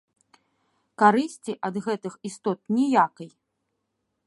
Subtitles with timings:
[1.01, 3.29] Карысці ад гэтых істот ніякай.